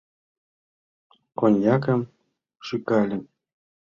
Коньякым 1.39 2.01
шӱкале. 2.65 3.17